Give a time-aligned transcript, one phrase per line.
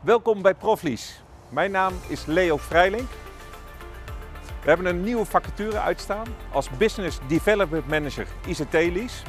[0.00, 1.22] Welkom bij Proflies.
[1.48, 3.08] Mijn naam is Leo Vrijlink.
[4.62, 9.22] We hebben een nieuwe vacature uitstaan als Business Development Manager ICT-lease.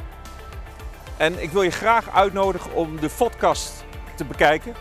[1.16, 3.84] En ik wil je graag uitnodigen om de podcast
[4.16, 4.74] te bekijken.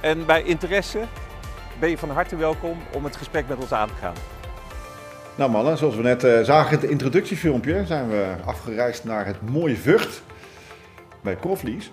[0.00, 1.04] En bij interesse
[1.80, 4.14] ben je van harte welkom om het gesprek met ons aan te gaan.
[5.34, 9.50] Nou mannen, zoals we net uh, zagen in het introductiefilmpje, zijn we afgereisd naar het
[9.50, 10.22] mooie Vught
[11.22, 11.90] bij Proflies.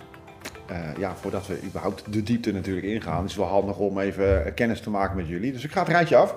[0.74, 4.54] Uh, ja, voordat we überhaupt de diepte natuurlijk ingaan, is het wel handig om even
[4.54, 5.52] kennis te maken met jullie.
[5.52, 6.36] Dus ik ga het rijtje af.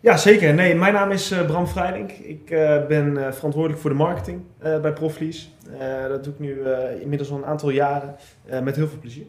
[0.00, 0.54] Ja, zeker.
[0.54, 2.10] Nee, mijn naam is uh, Bram Vrijdink.
[2.10, 5.54] Ik uh, ben verantwoordelijk voor de marketing bij Proflies.
[6.08, 6.60] dat doe ik nu
[7.00, 8.16] inmiddels al een aantal jaren
[8.62, 9.24] met heel veel plezier.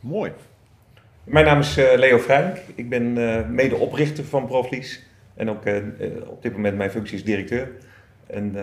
[0.00, 0.32] Mooi.
[1.24, 2.56] Mijn naam is Leo Vrijdink.
[2.74, 3.12] Ik ben
[3.54, 5.06] medeoprichter van Proflies.
[5.34, 5.62] En ook
[6.26, 7.70] op dit moment mijn functie is directeur.
[8.26, 8.56] En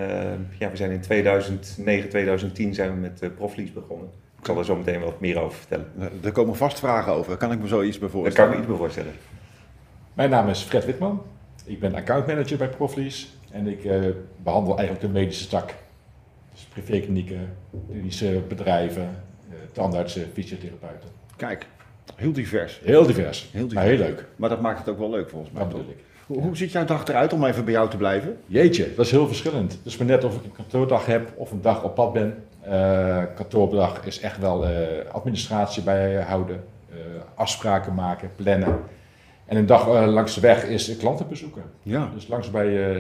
[0.60, 4.10] ja, we zijn in 2009, 2010 zijn we met Proflies begonnen.
[4.46, 5.92] Ik zal er zo meteen wat meer over vertellen.
[6.24, 7.38] Er komen vast vragen over.
[7.38, 8.38] Kan ik me zoiets bij voorstellen?
[8.38, 9.14] Daar kan ik me iets bij voorstellen.
[10.14, 11.22] Mijn naam is Fred Witman.
[11.66, 13.38] Ik ben accountmanager bij Proflies.
[13.52, 14.06] En ik uh,
[14.44, 15.74] behandel eigenlijk de medische tak.
[16.52, 17.56] Dus privéklinieken,
[17.88, 21.10] medische bedrijven, uh, tandartsen, fysiotherapeuten.
[21.36, 21.68] Kijk,
[22.16, 22.82] heel divers.
[22.84, 23.50] Heel divers.
[23.52, 23.74] Heel divers.
[23.74, 24.26] Maar heel leuk.
[24.36, 25.62] Maar dat maakt het ook wel leuk volgens mij.
[25.62, 26.04] Dat bedoel ik.
[26.26, 28.38] Hoe, hoe ziet jouw dag eruit om even bij jou te blijven?
[28.46, 29.72] Jeetje, dat is heel verschillend.
[29.72, 32.44] Het is maar net of ik een kantoordag heb of een dag op pad ben.
[32.70, 34.72] Uh, kantoordag is echt wel uh,
[35.12, 36.98] administratie bijhouden, uh,
[37.36, 38.80] afspraken maken, plannen.
[39.46, 41.64] En een dag langs de weg is klanten bezoeken.
[41.82, 42.10] Ja.
[42.14, 42.98] Dus langs bij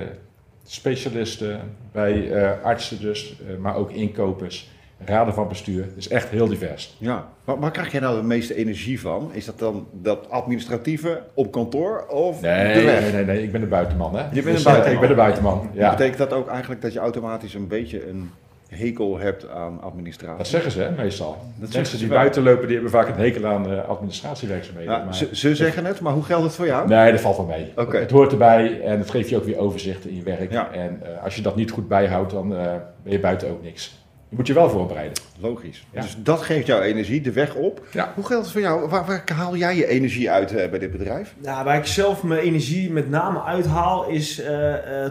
[0.63, 1.59] specialisten,
[1.91, 4.69] bij artsen dus, maar ook inkopers,
[5.05, 5.83] raden van bestuur.
[5.83, 6.95] Het is echt heel divers.
[6.97, 7.27] Ja.
[7.43, 9.29] Waar, waar, krijg jij nou de meeste energie van?
[9.33, 13.01] Is dat dan dat administratieve op kantoor of nee, de weg?
[13.01, 14.15] Nee, nee, nee, ik ben de buitenman.
[14.15, 14.23] Hè?
[14.23, 14.93] Je bent dus, een buitenman?
[14.93, 15.89] Ik ben de buitenman, ja.
[15.89, 18.31] Betekent dat ook eigenlijk dat je automatisch een beetje een
[18.75, 20.37] hekel hebt aan administratie.
[20.37, 21.37] Dat zeggen ze hè, meestal.
[21.55, 24.93] Dat Mensen die buiten lopen, die hebben vaak een hekel aan uh, administratiewerkzaamheden.
[24.93, 26.87] Ja, maar, ze, ze, zeggen het, maar hoe geldt het voor jou?
[26.87, 27.71] Nee, dat valt wel mee.
[27.75, 28.01] Okay.
[28.01, 30.51] Het hoort erbij en het geeft je ook weer overzicht in je werk.
[30.51, 30.71] Ja.
[30.71, 32.57] En uh, als je dat niet goed bijhoudt, dan uh,
[33.03, 34.03] ben je buiten ook niks.
[34.29, 35.17] Je moet je wel voorbereiden.
[35.39, 35.85] Logisch.
[35.91, 36.01] Ja.
[36.01, 37.87] Dus dat geeft jou energie, de weg op.
[37.91, 38.11] Ja.
[38.15, 38.89] Hoe geldt het voor jou?
[38.89, 41.35] Waar, waar haal jij je energie uit bij dit bedrijf?
[41.37, 44.41] Nou, waar ik zelf mijn energie met name uithaal, is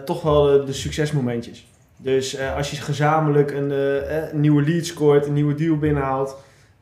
[0.04, 1.66] toch wel de, de succesmomentjes.
[1.96, 6.36] Dus uh, als je gezamenlijk een, uh, een, nieuwe lead scoort, een nieuwe deal binnenhaalt.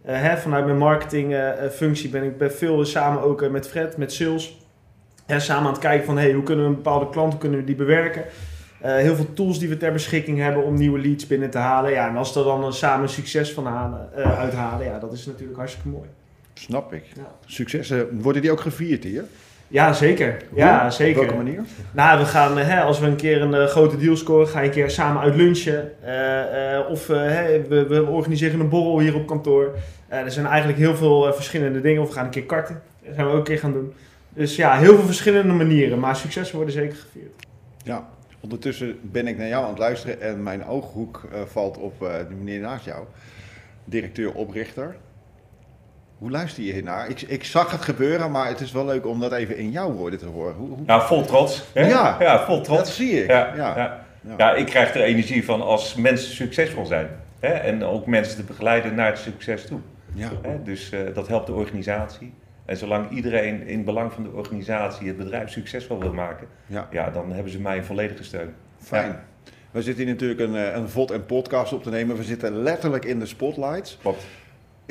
[0.06, 4.60] Uh, hè, vanuit mijn marketingfunctie ben ik bij veel samen ook met Fred, met sales.
[5.26, 7.58] Hè, samen aan het kijken van hey, hoe kunnen we een bepaalde klant hoe kunnen
[7.58, 8.24] we die bewerken.
[8.80, 11.90] heel veel tools die we ter beschikking hebben om nieuwe leads binnen te halen.
[11.90, 15.58] Ja, en als we er dan samen succes van halen, uithalen, ja, dat is natuurlijk
[15.58, 16.08] hartstikke mooi.
[16.54, 17.04] Snap ik.
[17.14, 17.34] Ja.
[17.46, 19.24] Successen, worden die ook gevierd hier?
[19.72, 20.36] Ja, zeker.
[20.54, 21.20] Ja, zeker.
[21.20, 21.62] Op welke manier?
[21.92, 24.66] Nou, we gaan, hè, als we een keer een uh, grote deal scoren, ga je
[24.66, 25.92] een keer samen uit lunchen.
[26.04, 29.74] Uh, uh, of we, we, organiseren een borrel hier op kantoor.
[30.08, 32.02] er zijn eigenlijk heel veel verschillende dingen.
[32.02, 32.82] Of we gaan een keer karten.
[33.04, 33.92] Dat gaan we ook een keer gaan doen.
[34.28, 35.98] Dus ja, heel veel verschillende manieren.
[35.98, 37.46] Maar successen worden zeker gevierd.
[37.84, 38.08] Ja,
[38.40, 40.20] ondertussen ben ik naar jou aan het luisteren.
[40.20, 43.04] En mijn ooghoek valt op de meneer naast jou.
[43.84, 44.96] Directeur-oprichter.
[46.22, 47.08] Hoe luister je hiernaar?
[47.08, 49.92] Ik, ik zag het gebeuren, maar het is wel leuk om dat even in jouw
[49.92, 50.54] woorden te horen.
[50.54, 50.78] Hoe, hoe...
[50.86, 51.64] Nou, vol trots.
[51.72, 51.86] Hè?
[51.86, 52.78] Ja, ja, vol trots.
[52.78, 53.30] Dat zie ik.
[53.30, 54.04] Ja, ja.
[54.36, 54.54] ja.
[54.54, 57.08] ik krijg er energie van als mensen succesvol zijn.
[57.40, 57.48] Hè?
[57.48, 59.80] En ook mensen te begeleiden naar het succes toe.
[60.12, 60.30] Ja.
[60.42, 60.62] Hè?
[60.62, 62.34] Dus uh, dat helpt de organisatie.
[62.64, 66.88] En zolang iedereen in belang van de organisatie het bedrijf succesvol wil maken, ja.
[66.90, 68.54] Ja, dan hebben ze mij volledige steun.
[68.78, 69.20] Fijn.
[69.70, 72.16] We zitten hier natuurlijk een, een VOD en podcast op te nemen.
[72.16, 73.98] We zitten letterlijk in de spotlights.
[74.00, 74.24] Klopt.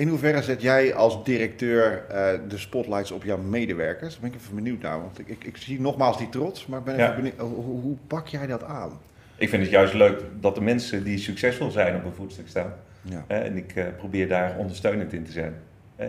[0.02, 4.12] In hoeverre zet jij als directeur uh, de spotlights op jouw medewerkers?
[4.12, 5.02] Daar ben ik even benieuwd naar.
[5.02, 7.04] Want ik, ik, ik zie nogmaals die trots, maar ik ben Ja.
[7.04, 7.40] even benieuwd,
[7.82, 8.92] hoe, pak jij dat aan?
[9.36, 12.74] Ik vind het juist leuk dat de mensen die succesvol zijn op een voetstuk staan.
[13.02, 13.24] Ja.
[13.28, 15.54] En ik eh, probeer daar ondersteunend in te zijn.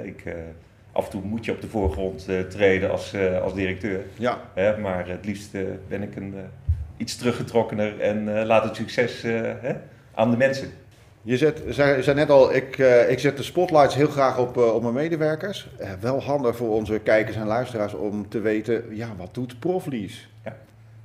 [0.04, 0.34] Ik, eh,
[0.92, 4.00] af en toe moet je op de voorgrond eh, treden als, eh, als directeur.
[4.14, 4.38] Ja,
[4.80, 6.42] maar het liefst eh, ben ik een, eh,
[6.96, 9.50] iets teruggetrokkener en eh, laat het succes eh,
[10.14, 10.70] aan de mensen.
[11.22, 14.56] Je zet, zei, zei net al, ik, eh, ik zet de spotlights heel graag op,
[14.56, 15.68] eh, op mijn medewerkers.
[15.78, 20.20] Eh, wel handig voor onze kijkers en luisteraars om te weten, ja, wat doet Proflease?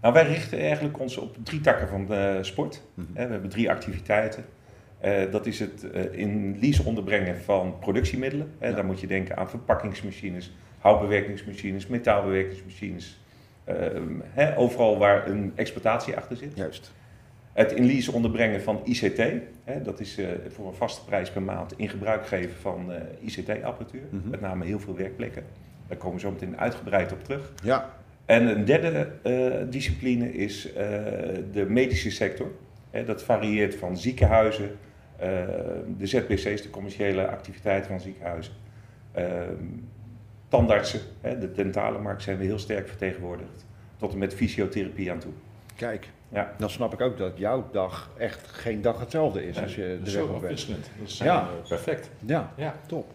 [0.01, 2.81] Nou, wij richten eigenlijk ons op drie takken van de sport.
[2.93, 3.07] Mhm.
[3.13, 4.45] We hebben drie activiteiten.
[5.31, 8.51] Dat is het in lease onderbrengen van productiemiddelen.
[8.61, 8.71] Ja.
[8.71, 13.19] Daar moet je denken aan verpakkingsmachines, houtbewerkingsmachines, metaalbewerkingsmachines.
[14.55, 16.51] Overal waar een exploitatie achter zit.
[16.55, 16.91] Juist.
[17.57, 19.17] Het in lease onderbrengen van ICT.
[19.63, 23.01] Hè, dat is eh, voor een vaste prijs per maand in gebruik geven van eh,
[23.19, 24.01] ICT-apparatuur.
[24.09, 24.29] Mhm.
[24.29, 25.43] Met name heel veel werkplekken.
[25.87, 27.53] Daar komen we zo meteen uitgebreid op terug.
[27.63, 27.93] Ja,
[28.25, 30.69] En een derde eh, discipline is
[31.51, 32.51] de medische sector.
[32.91, 34.71] Hè, dat varieert van ziekenhuizen,
[35.97, 38.53] de ZBC's, de commerciële activiteiten van ziekenhuizen,
[39.11, 39.65] ehm,
[40.47, 43.65] tandartsen, hè, de dentale markt zijn we heel sterk vertegenwoordigd.
[43.97, 45.33] Tot en met fysiotherapie aan toe.
[45.77, 46.53] Kijk, Ja.
[46.57, 50.11] dan snap ik ook dat jouw dag echt geen dag hetzelfde is als je de
[50.11, 50.67] weg op bent.
[50.67, 51.25] Dat is Ja.
[51.25, 51.47] ja.
[51.67, 52.09] perfect.
[52.25, 52.75] Ja, Ja.
[52.87, 53.05] top.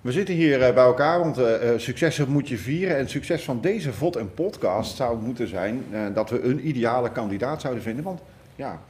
[0.00, 2.94] We zitten hier eh, bij elkaar, want eh, eh, successen moet je vieren.
[2.94, 6.68] En het succes van deze VOD en podcast zou moeten zijn eh, dat we een
[6.68, 8.04] ideale kandidaat zouden vinden.
[8.04, 8.20] Want
[8.56, 8.80] ja,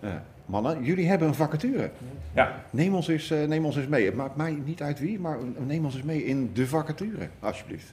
[0.00, 0.10] eh,
[0.46, 1.90] mannen, jullie hebben een vacature.
[2.34, 4.04] Ja, Neem ons, eens, eh, neem ons eens mee.
[4.04, 7.92] Het maakt mij niet uit wie, maar neem ons eens mee in de vacature, alsjeblieft.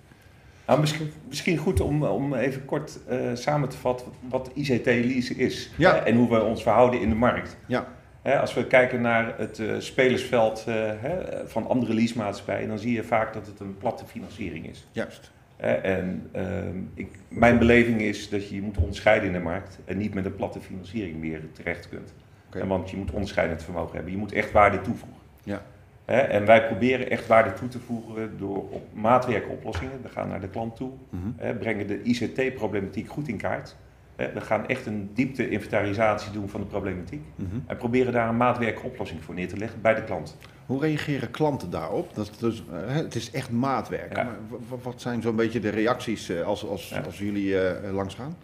[0.70, 5.72] Nou, misschien, misschien goed om, om even kort eh, samen te vatten wat ICT-lease is.
[5.76, 5.94] Ja.
[5.94, 7.58] hè, en hoe we ons verhouden in de markt.
[7.66, 7.88] Ja.
[8.22, 12.94] Hè, als we kijken naar het eh, spelersveld eh, hè, van andere leasemaatschappijen, dan zie
[12.94, 14.88] je vaak dat het een platte financiering is.
[14.92, 15.32] Juist.
[15.58, 19.98] En ehm, ik, mijn beleving is dat je je moet onderscheiden in de markt en
[19.98, 22.14] niet met een platte financiering meer terecht kunt.
[22.50, 24.12] En Want je moet onderscheidend vermogen hebben.
[24.12, 25.20] Je moet echt waarde toevoegen.
[25.44, 25.62] Ja.
[26.10, 30.02] Hè, en wij proberen echt waarde toe te voegen door op maatwerkoplossingen.
[30.02, 31.28] We gaan naar de klant toe, Mhm.
[31.38, 33.76] hè, brengen de ICT-problematiek goed in kaart.
[34.16, 37.22] Hè, we gaan echt een diepte-inventarisatie doen van de problematiek.
[37.36, 37.56] Mhm.
[37.68, 40.38] En proberen daar een maatwerkoplossing voor neer te leggen bij de klant.
[40.66, 42.16] Hoe reageren klanten daarop?
[42.16, 44.16] Dat, is dus, eh, het is echt maatwerk.
[44.16, 44.24] Ja.
[44.24, 47.00] Maar wa- wa- wat zijn zo'n beetje de reacties eh, als, als, Ja.
[47.02, 48.36] als jullie eh, langs gaan?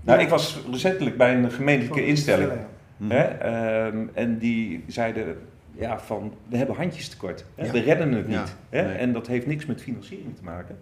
[0.00, 2.50] Nou, ik was recentelijk bij een gemeentelijke instelling.
[2.96, 3.10] Mhm.
[3.10, 3.22] Hè?
[3.22, 5.36] ehm, en die zeiden
[5.74, 7.44] ja, van we hebben handjes tekort.
[7.54, 7.64] Hè?
[7.64, 7.72] Ja.
[7.72, 8.56] We redden het niet.
[8.68, 8.82] Hè?
[8.82, 8.96] nee.
[8.96, 10.78] En dat heeft niks met financiering te maken.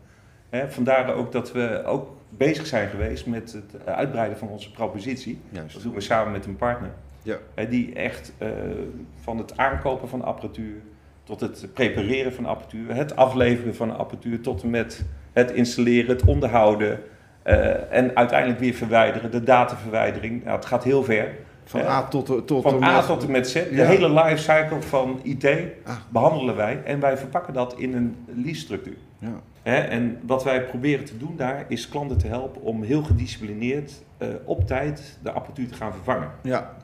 [0.50, 0.70] Hè?
[0.70, 5.40] Vandaar ook dat we ook bezig zijn geweest met het uitbreiden van onze propositie.
[5.48, 5.74] Juist.
[5.74, 6.90] Dat doen we samen met een partner.
[7.22, 7.38] Ja.
[7.54, 8.48] Hè, die echt eh,
[9.20, 10.74] van het aankopen van apparatuur
[11.24, 16.24] tot het prepareren van apparatuur, het afleveren van apparatuur tot en met het installeren, het
[16.24, 17.00] onderhouden
[17.42, 20.44] eh, en uiteindelijk weer verwijderen, de dataverwijdering.
[20.44, 21.34] Nou, het gaat heel ver.
[21.64, 21.81] Van.
[21.81, 23.85] A tot, tot Van en A met- tot en met Z, de Ja.
[23.87, 25.44] hele lifecycle van IT
[25.85, 25.97] Ah.
[26.09, 28.97] behandelen wij en wij verpakken dat in een lease-structuur.
[29.19, 29.41] Ja.
[29.85, 34.29] En wat wij proberen te doen daar is klanten te helpen om heel gedisciplineerd eh,
[34.44, 36.31] op tijd de apparatuur te gaan vervangen.
[36.43, 36.76] ja,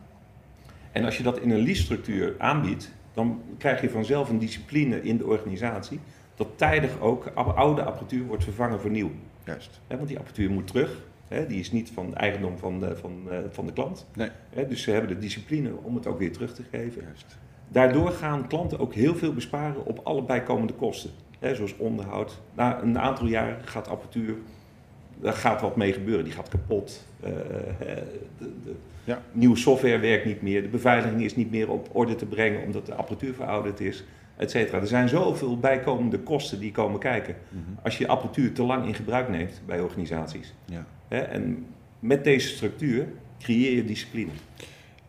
[0.93, 5.17] En als je dat in een lease-structuur aanbiedt, dan krijg je vanzelf een discipline in
[5.17, 6.01] de organisatie
[6.35, 9.11] dat tijdig ook oude apparatuur wordt vervangen voor nieuw.
[9.45, 9.81] juist.
[9.87, 11.01] Want die apparatuur moet terug.
[11.29, 14.07] Hè, die is niet van eigendom van de, van, eh, van de klant.
[14.15, 14.29] Nee.
[14.51, 17.03] Hè, dus ze hebben de discipline om het ook weer terug te geven.
[17.03, 17.39] juist.
[17.69, 21.11] Daardoor gaan klanten ook heel veel besparen op alle bijkomende kosten.
[21.39, 22.41] Hè, zoals onderhoud.
[22.55, 24.35] Na een aantal jaren gaat apparatuur,
[25.21, 26.25] daar gaat wat mee gebeuren.
[26.25, 27.05] Die gaat kapot.
[27.21, 27.37] Eh, eh,
[28.39, 29.23] de, de Ja.
[29.33, 30.63] Nieuwe software werkt niet meer.
[30.63, 34.05] De beveiliging is niet meer op orde te brengen omdat de apparatuur verouderd is.
[34.39, 34.81] Et cetera.
[34.81, 37.35] Er zijn zoveel bijkomende kosten die komen kijken.
[37.49, 37.63] Mhm.
[37.83, 40.55] Als je apparatuur te lang in gebruik neemt bij organisaties.
[40.65, 40.85] Ja.
[41.09, 41.67] Hè, en
[41.99, 43.07] met deze structuur
[43.39, 44.31] creëer je discipline.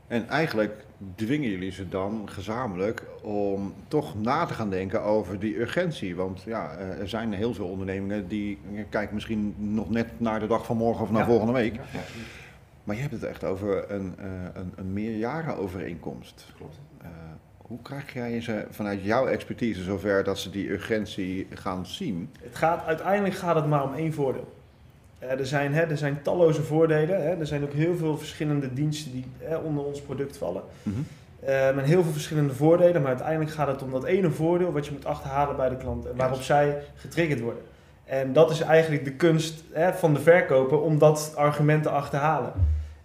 [0.08, 0.86] En eigenlijk
[1.16, 6.16] dwingen jullie ze dan gezamenlijk om toch na te gaan denken over die urgentie.
[6.16, 8.58] Want ja, eh, er zijn heel veel ondernemingen die
[8.90, 11.28] kijken misschien nog net naar de dag van morgen of naar Ja.
[11.28, 11.80] volgende week.
[12.84, 16.46] Maar je hebt het echt over een, eh een, een meerjarenovereenkomst.
[16.58, 16.80] Klopt.
[17.02, 17.08] Eh,
[17.70, 22.30] hoe krijg jij ze vanuit jouw expertise zover dat ze die urgentie gaan zien?
[22.42, 24.54] Het gaat, uiteindelijk gaat het maar om één voordeel.
[25.20, 27.22] Eh, er, zijn, hè, er zijn talloze voordelen.
[27.22, 27.30] Hè.
[27.30, 30.62] Er zijn ook heel veel verschillende diensten die hè, onder ons product vallen.
[31.40, 33.02] Eh, met heel veel verschillende voordelen.
[33.02, 36.06] Maar uiteindelijk gaat het om dat ene voordeel wat je moet achterhalen bij de klant.
[36.06, 37.64] En waarop zij getriggerd worden.
[38.06, 42.54] En dat is eigenlijk de kunst hè, van de verkoper om dat argument te achterhalen.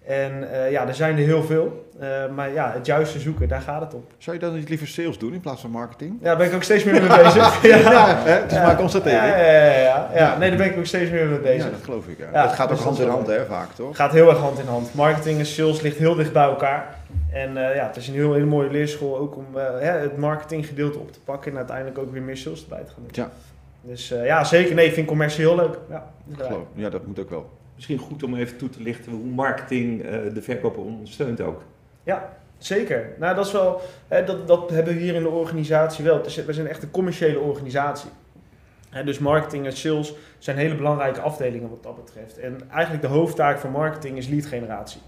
[0.06, 1.88] En eh, ja, er zijn er heel veel.
[1.99, 4.04] Eh, maar ja, het juiste zoeken, daar gaat het om.
[4.18, 6.16] Zou je dan niet liever sales doen in plaats van marketing?
[6.20, 7.62] Ja, daar ben ik ook steeds meer mee bezig.
[7.66, 9.23] ja, hè, het is maar constatering.
[9.23, 10.11] Ja, ja, ja, ja.
[10.14, 11.64] ja, nee, daar ben ik ook steeds meer mee bezig.
[11.64, 12.18] Ja, dat geloof ik.
[12.18, 12.42] Ja.
[12.42, 13.96] Het gaat ook dus hand dat in hand, hè, vaak toch?
[13.96, 14.94] gaat heel erg hand in hand.
[14.94, 16.96] Marketing en sales ligt heel dicht bij elkaar.
[17.32, 19.46] En eh, ja, het is een heel, hele mooie leerschool ook om
[19.78, 23.25] het marketinggedeelte op te pakken en uiteindelijk ook weer meer sales erbij te gaan doen.
[23.25, 23.30] Ja.
[23.80, 24.75] Dus ja, zeker.
[24.75, 25.78] Nee, ik vind commercie heel leuk.
[25.90, 26.52] Ja, inderdaad.
[26.52, 26.66] Geloof.
[26.75, 27.50] Ja, dat moet ook wel.
[27.75, 31.62] Misschien goed om even toe te lichten hoe marketing eh, de verkoper ondersteunt ook.
[32.02, 33.12] Ja, zeker.
[33.19, 36.23] Nou, dat is wel, hè, dat, dat hebben we hier in de organisatie wel.
[36.47, 38.11] We zijn echt een commerciële organisatie.
[38.90, 42.38] Hè, dus marketing en sales zijn hele belangrijke afdelingen wat dat betreft.
[42.38, 45.00] En eigenlijk de hoofdtaak van marketing is lead generatie.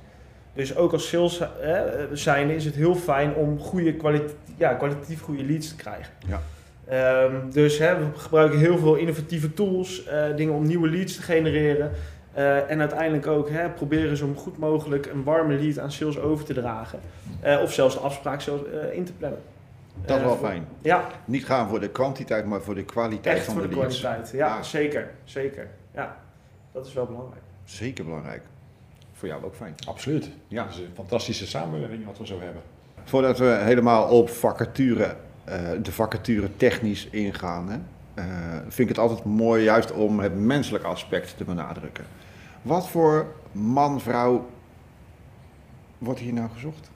[0.52, 5.20] Dus ook als sales hè, zijn is het heel fijn om goede kwalite, ja, kwalitatief
[5.20, 6.12] goede leads te krijgen.
[6.26, 6.42] Ja.
[6.88, 11.22] Ehm, dus hè, we gebruiken heel veel innovatieve tools, eh, dingen om nieuwe leads te
[11.22, 11.90] genereren.
[12.36, 16.44] Eh, en uiteindelijk ook hè, proberen zo goed mogelijk een warme lead aan sales over
[16.44, 17.00] te dragen.
[17.40, 19.40] Eh, of zelfs de afspraak zelfs, eh, in te plannen.
[20.04, 20.66] Dat is wel voor- fijn.
[20.82, 23.76] Ja, Niet gaan voor de kwantiteit, maar voor de kwaliteit echt van voor de, de
[23.76, 23.98] leads.
[24.00, 24.30] kwaliteit.
[24.32, 24.62] Ja, Ja.
[24.62, 25.10] zeker.
[25.24, 25.68] Zeker.
[25.94, 26.16] Ja,
[26.72, 27.42] dat is wel belangrijk.
[27.64, 28.42] Zeker belangrijk.
[29.12, 29.74] Voor jou ook fijn.
[29.88, 30.30] Absoluut.
[30.48, 30.62] Ja.
[30.64, 32.62] Dat is een fantastische samenwerking wat we zo hebben.
[33.04, 35.14] Voordat we helemaal op vacature,
[35.44, 37.68] eh, de vacature technisch ingaan.
[37.70, 37.76] Hè?
[38.14, 38.24] eh,
[38.62, 42.04] vind ik het altijd mooi juist om het menselijke aspect te benadrukken.
[42.66, 44.46] Wat voor man, vrouw
[45.98, 46.90] wordt hier nou gezocht?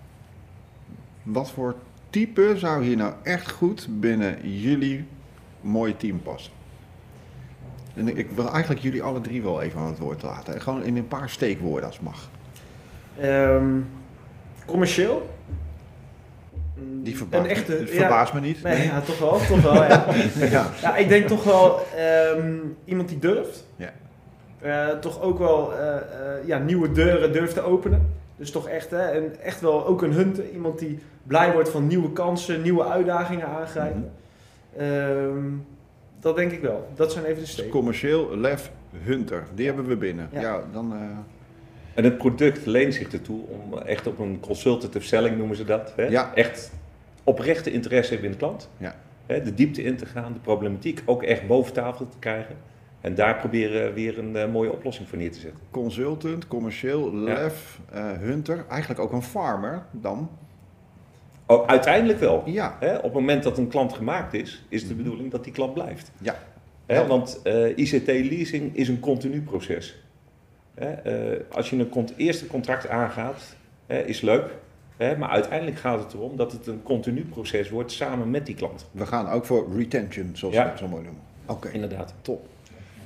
[1.23, 1.75] Wat voor
[2.11, 5.07] type zou hier nou echt goed binnen jullie
[5.61, 6.53] mooie team passen?
[7.95, 10.61] En ik wil eigenlijk jullie alle drie wel even aan het woord laten.
[10.61, 12.31] Gewoon in een paar steekwoorden als het mag.
[13.19, 13.79] Ehm,
[14.67, 15.31] commercieel?
[17.03, 17.87] Die verbaast, Een echte, me, ja.
[17.87, 18.62] verbaast me niet.
[18.62, 20.07] Nee, ja, toch wel, toch wel, ja.
[20.50, 20.71] Ja.
[20.83, 23.67] ja, ik denk toch wel ehm, iemand die durft.
[23.77, 23.93] Ja.
[24.61, 26.02] Eh, toch ook wel eh, eh,
[26.47, 28.12] ja, nieuwe deuren durft te openen.
[28.37, 30.50] Dus toch echt, hè, en echt wel ook een hunter.
[30.52, 34.12] Iemand die blij wordt van nieuwe kansen, nieuwe uitdagingen aangrijpen.
[34.76, 35.45] Ehm,
[36.21, 36.88] dat denk ik wel.
[36.95, 37.71] Dat zijn even de Dus steken.
[37.71, 38.71] commercieel, lef,
[39.02, 39.43] hunter.
[39.55, 40.29] Die hebben we binnen.
[40.33, 40.62] Ja, Ja.
[40.73, 40.93] dan...
[40.93, 40.99] eh,
[41.95, 45.93] En het product leent zich ertoe om echt op een consultative selling noemen ze dat.
[45.97, 46.05] Hè?
[46.07, 46.35] Ja.
[46.35, 46.73] Echt
[47.25, 48.69] oprechte interesse hebben in de klant.
[48.76, 48.95] Ja.
[49.26, 52.57] Hè, de diepte in te gaan, de problematiek ook echt boven tafel te krijgen.
[53.00, 55.61] En daar proberen we weer een eh, mooie oplossing voor neer te zetten.
[55.71, 58.64] consultant, commercieel, lef, eh, hunter.
[58.69, 60.30] Eigenlijk ook een farmer dan.
[61.47, 62.42] Oh, uiteindelijk wel.
[62.47, 62.97] Ja, Hè?
[62.97, 66.11] Op het moment dat een klant gemaakt is, is de bedoeling dat die klant blijft.
[66.19, 66.37] Ja.
[67.07, 70.02] Want eh, ICT-leasing is een continu proces.
[70.75, 70.95] Hè?
[71.52, 74.45] Als je een cont- eerste contract aangaat, hè, is leuk.
[74.97, 75.16] Hè?
[75.16, 78.88] Maar uiteindelijk gaat het erom dat het een continu proces wordt samen met die klant.
[78.92, 80.62] we gaan ook voor retention, zoals Ja.
[80.64, 81.23] we dat zo mooi noemen.
[81.47, 82.14] Oké, Inderdaad.
[82.23, 82.47] top.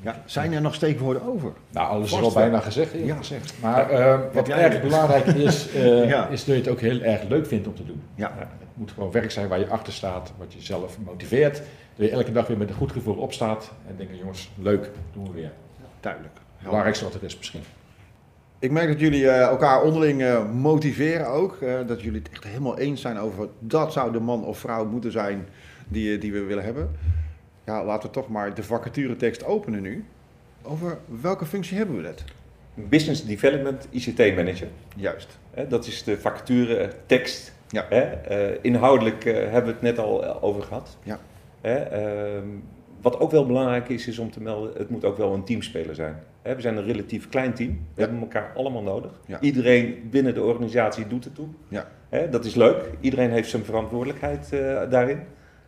[0.05, 1.53] Ja, zijn er nog steekwoorden over?
[1.71, 2.33] Nou, alles is al wel.
[2.33, 2.93] bijna gezegd.
[3.05, 3.17] Ja.
[3.17, 3.55] gezegd.
[3.61, 4.81] Maar eh, wat erg er?
[4.81, 6.29] belangrijk is, eh, Ja.
[6.29, 8.03] is dat je het ook heel erg leuk vindt om te doen.
[8.15, 11.63] Ja, Het moet gewoon werk zijn waar je achter staat, wat je zelf motiveert.
[11.97, 15.25] Dat je elke dag weer met een goed gevoel opstaat en denken, jongens, leuk, doen
[15.25, 15.53] we weer.
[16.01, 16.35] duidelijk.
[16.57, 17.63] Het belangrijkste wat er is misschien.
[18.59, 21.59] Ik merk dat jullie eh, elkaar onderling eh, motiveren ook.
[21.63, 24.85] eh, dat jullie het echt helemaal eens zijn over dat zou de man of vrouw
[24.87, 25.49] moeten zijn
[25.89, 26.91] die, eh, die we willen hebben.
[27.65, 30.05] Ja, laten we toch maar de vacaturetekst openen nu.
[30.63, 32.25] Over welke functie hebben we dat?
[32.75, 34.69] Business Development ICT Manager.
[34.97, 35.39] Juist.
[35.69, 37.53] Dat is de vacature tekst.
[37.69, 37.89] Ja.
[37.89, 40.97] Eh, inhoudelijk eh, hebben we het net al eh, over gehad.
[41.03, 41.19] Ja.
[41.61, 42.47] Ehm,
[43.01, 45.95] wat ook wel belangrijk is, is om te melden, het moet ook wel een teamspeler
[45.95, 46.17] zijn.
[46.43, 47.71] We zijn een relatief klein team.
[47.71, 48.03] We Ja.
[48.03, 49.11] hebben elkaar allemaal nodig.
[49.27, 49.41] Ja.
[49.41, 51.49] Iedereen binnen de organisatie doet het toe.
[51.69, 51.87] Ja.
[52.31, 52.91] Dat is leuk.
[53.01, 54.51] Iedereen heeft zijn verantwoordelijkheid
[54.91, 55.21] daarin.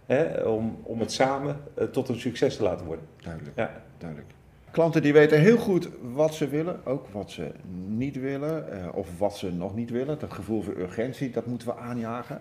[0.06, 0.42] Hè?
[0.42, 3.06] Om, om het samen eh, tot een succes te laten worden.
[3.22, 3.56] Duidelijk.
[3.56, 3.82] Ja.
[3.98, 4.30] Duidelijk.
[4.70, 7.52] Klanten die weten heel goed wat ze willen, ook wat ze
[7.86, 10.18] niet willen, eh, of wat ze nog niet willen.
[10.18, 12.40] Dat gevoel voor urgentie, dat moeten we aanjagen.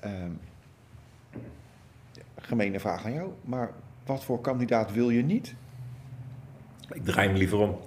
[0.00, 0.30] Ehm
[2.44, 3.70] gemene vraag aan jou, maar
[4.06, 5.54] wat voor kandidaat wil je niet?
[6.92, 7.78] Ik draai hem liever om.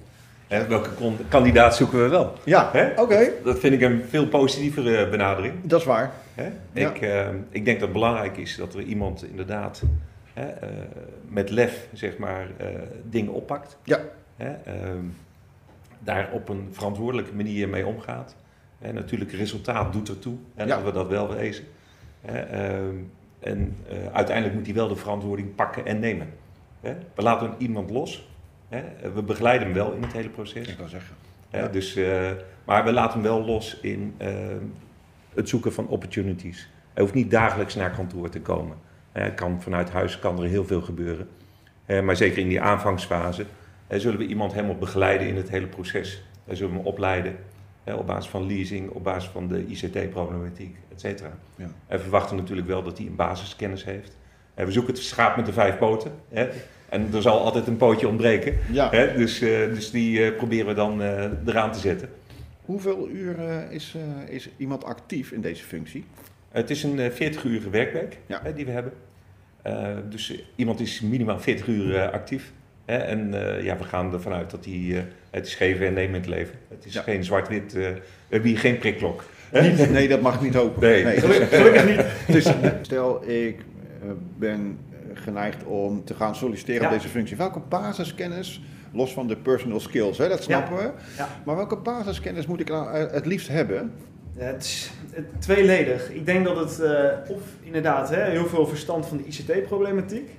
[0.48, 0.68] Hè?
[0.68, 0.90] Welke
[1.28, 2.34] kandidaat zoeken we wel?
[2.44, 5.54] Ja, oké, Dat vind ik een veel positievere benadering.
[5.64, 6.12] dat is waar.
[6.34, 6.50] Hè?
[6.74, 6.90] Ja.
[6.90, 9.84] Ik, eh, ik denk dat het belangrijk is dat er iemand inderdaad
[10.34, 10.70] hè, eh,
[11.28, 12.68] met lef zeg maar, eh,
[13.04, 13.78] dingen oppakt.
[13.84, 14.00] Ja.
[14.38, 14.50] Hè?
[14.66, 15.04] ehm,
[16.00, 18.36] daar op een verantwoordelijke manier mee omgaat.
[18.80, 20.36] En natuurlijk, resultaat doet ertoe.
[20.56, 20.76] En Ja.
[20.76, 21.64] dat we dat wel wezen.
[22.22, 22.40] Hè?
[22.40, 22.96] ehm,
[23.40, 26.28] en eh, uiteindelijk moet hij wel de verantwoording pakken en nemen.
[26.82, 26.94] Hè?
[27.16, 28.30] We laten iemand los.
[28.68, 29.12] Hè?
[29.14, 30.68] We begeleiden hem wel in het hele proces.
[30.68, 31.16] Ik kan zeggen.
[31.52, 31.68] Ja.
[31.68, 32.32] dus, eh,
[32.66, 34.30] maar we laten hem wel los in eh,
[35.34, 36.70] het zoeken van opportunities.
[36.94, 38.78] Hij hoeft niet dagelijks naar kantoor te komen.
[39.12, 41.30] Hè, kan, vanuit huis kan er heel veel gebeuren.
[41.86, 43.46] Hè, maar zeker in die aanvangsfase
[43.88, 46.24] hè, zullen we iemand helemaal begeleiden in het hele proces.
[46.46, 47.36] Hè, zullen we hem opleiden
[47.84, 51.38] hè, op basis van leasing, op basis van de ICT-problematiek, et cetera.
[51.56, 51.64] Ja.
[51.64, 54.18] En we verwachten natuurlijk wel dat hij een basiskennis heeft.
[54.66, 56.12] We zoeken het schaap met de vijf poten.
[56.30, 56.48] Hè,
[56.90, 58.58] en er zal altijd een pootje ontbreken.
[58.72, 58.90] Ja.
[58.90, 62.10] Hè, dus, eh, dus die eh, proberen we dan eh, eraan te zetten.
[62.66, 63.96] Hoeveel uur eh, is,
[64.28, 66.06] eh, is iemand actief in deze functie?
[66.52, 68.40] Het is een 40-urige werkweek Ja.
[68.44, 68.94] hè, die we hebben.
[69.62, 72.52] Eh, dus iemand is minimaal 40 uur eh, actief.
[72.86, 75.94] Hè, en eh, ja, we gaan ervan uit dat hij eh, het is geven en
[75.94, 76.56] nemen in het leven.
[76.70, 77.02] Het is Ja.
[77.02, 78.00] geen zwart-wit, eh, we
[78.30, 79.24] hebben hier geen prikklok.
[79.52, 80.82] Niet, nee, dat mag ik niet hopen.
[80.82, 81.04] Nee.
[81.20, 82.02] Gelukkig, gelukkig niet.
[82.36, 83.56] Dus, stel, ik
[84.38, 84.78] ben
[85.14, 86.88] geneigd om te gaan solliciteren Ja.
[86.88, 87.38] op deze functie.
[87.38, 88.62] Welke basiskennis,
[88.92, 90.92] los van de personal skills, hè, dat snappen we.
[91.18, 91.28] Ja.
[91.46, 93.92] Maar welke basiskennis moet ik nou eh, het liefst hebben?
[94.36, 94.92] Het is
[95.40, 96.12] tweeledig.
[96.12, 100.30] Ik denk dat het eh, of inderdaad hè, heel veel verstand van de ICT-problematiek,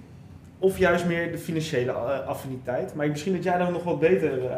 [0.58, 2.94] of juist meer de financiële eh, affiniteit.
[2.94, 4.56] Maar misschien dat jij daar nog wat beter eh,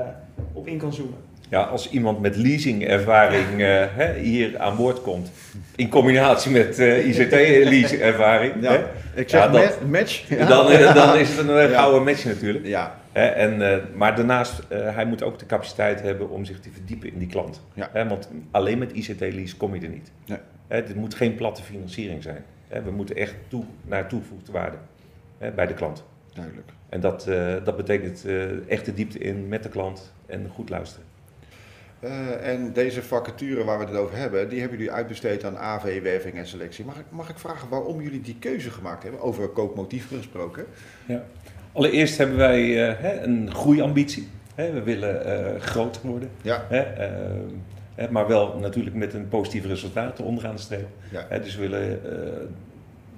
[0.53, 1.19] op in kan zoomen.
[1.51, 5.31] Ja, als iemand met leasingervaring eh, hè, hier aan boord komt,
[5.77, 8.85] in combinatie met eh ICT-leasingervaring, Ja.
[9.15, 10.29] Ik zeg Ja, dat- ma- match.
[10.29, 10.47] Ja.
[10.47, 12.67] dan, eh, dan is het een eh, gouden match natuurlijk.
[12.67, 16.69] Ja, en, eh, maar daarnaast, eh, hij moet ook de capaciteit hebben om zich te
[16.73, 17.61] verdiepen in die klant.
[18.09, 20.11] Want alleen met ICT-lease kom je er niet.
[20.27, 20.83] Nee.
[20.83, 22.45] Dit moet geen platte financiering zijn.
[22.85, 24.77] We moeten echt toe naar toegevoegde waarde.
[25.55, 26.05] bij de klant.
[26.35, 26.69] Duidelijk.
[26.89, 28.35] En dat, eh, dat betekent eh,
[28.69, 31.05] echt de diepte in met de klant en goed luisteren.
[32.01, 36.03] Eh, en deze vacature waar we het over hebben, die hebben jullie uitbesteed aan AV,
[36.03, 36.85] werving en selectie.
[36.85, 39.21] Mag ik, mag ik vragen waarom jullie die keuze gemaakt hebben?
[39.21, 40.65] Over koopmotieven gesproken.
[41.73, 44.29] Allereerst hebben wij hè, een groeiambitie.
[44.55, 46.31] We willen eh, groter worden.
[46.43, 46.67] Ja,
[48.11, 50.89] maar wel natuurlijk met een positief resultaat onderaan de streep.
[51.11, 51.39] Ja.
[51.39, 52.01] Dus we, willen,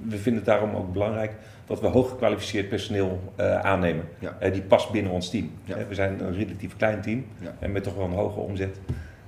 [0.03, 1.33] we vinden het daarom ook belangrijk
[1.73, 4.05] dat we hooggekwalificeerd personeel eh, aannemen.
[4.19, 4.37] Ja.
[4.39, 5.51] Eh, die past binnen ons team.
[5.65, 5.77] Ja.
[5.77, 7.55] Hè, we zijn een relatief klein team Ja.
[7.59, 8.81] en met toch wel een hoge omzet.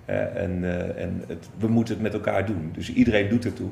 [0.04, 2.70] Eh, en eh, en het, we moeten het met elkaar doen.
[2.72, 3.68] Dus iedereen doet ertoe.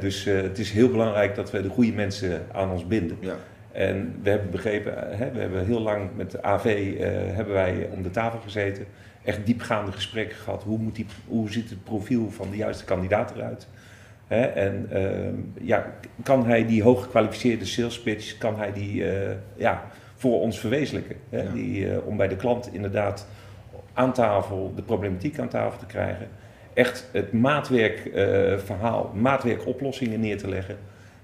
[0.00, 3.16] Dus eh, het is heel belangrijk dat we de goede mensen aan ons binden.
[3.20, 3.34] ja,
[3.72, 7.54] En we hebben begrepen, eh, hè, we hebben heel lang met de AV eh, hebben
[7.54, 8.84] wij om de tafel gezeten.
[9.24, 10.62] Echt diepgaande gesprekken gehad.
[10.62, 13.68] Hoe, moet die, hoe ziet het profiel van de juiste kandidaat eruit?
[14.26, 15.92] Hè, en ehm, ja,
[16.22, 21.16] kan hij die hooggekwalificeerde sales pitch, kan hij die eh, ja, voor ons verwezenlijken?
[21.30, 21.42] Hè?
[21.42, 21.50] Ja.
[21.52, 23.26] Die, eh, om bij de klant inderdaad
[23.92, 26.28] aan tafel de problematiek aan tafel te krijgen.
[26.74, 30.76] Echt het maatwerkverhaal, verhaal, maatwerkoplossingen neer te leggen.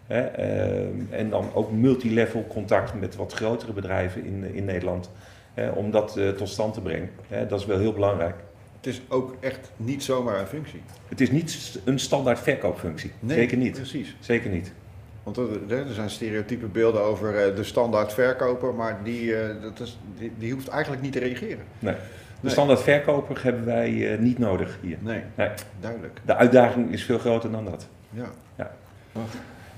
[0.07, 5.11] Hè, ehm, en dan ook multilevel contact met wat grotere bedrijven in, in Nederland.
[5.55, 7.11] Hè, om dat eh, tot stand te brengen.
[7.29, 8.35] Hè, dat is wel heel belangrijk.
[8.83, 10.83] Het is ook echt niet zomaar een functie.
[11.09, 13.13] Het is niet een standaard verkoopfunctie.
[13.27, 13.73] Zeker niet.
[13.73, 14.17] Precies.
[14.21, 14.73] Zeker niet.
[15.23, 15.49] Want er,
[15.93, 20.53] zijn stereotype beelden over eh, de standaard verkoper, maar die, eh, dat is, die, die
[20.53, 21.65] hoeft eigenlijk niet te reageren.
[21.79, 21.95] Nee.
[21.95, 22.01] De
[22.41, 22.53] Nee.
[22.53, 24.97] standaard verkoper hebben wij eh, niet nodig hier.
[25.01, 25.49] Nee, Nee.
[25.81, 26.21] duidelijk.
[26.25, 27.87] De uitdaging is veel groter dan dat.
[28.11, 28.31] Ja.
[28.57, 28.71] Ja.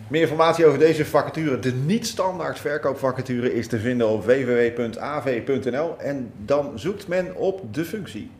[0.08, 6.78] Meer informatie over deze vacature, de niet-standaard verkoopvacature, is te vinden op www.av.nl en dan
[6.78, 8.30] zoekt men op de functie.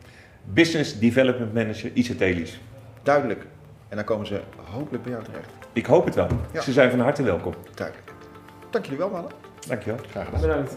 [0.53, 2.57] Business Development Manager ICT-lease.
[3.03, 3.45] Duidelijk.
[3.89, 5.49] En dan komen ze hopelijk bij jou terecht.
[5.73, 6.27] Ik hoop het wel.
[6.53, 6.61] Ja.
[6.61, 7.53] Ze zijn van harte welkom.
[7.75, 8.11] Duidelijk.
[8.69, 9.31] Dank jullie wel, mannen.
[9.67, 9.99] Dankjewel.
[10.09, 10.41] Graag gedaan.
[10.41, 10.75] Bedankt.